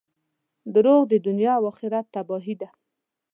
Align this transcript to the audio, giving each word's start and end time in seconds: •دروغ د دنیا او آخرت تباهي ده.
•دروغ 0.75 1.01
د 1.11 1.13
دنیا 1.27 1.53
او 1.59 1.63
آخرت 1.71 2.05
تباهي 2.15 2.55
ده. 2.61 2.69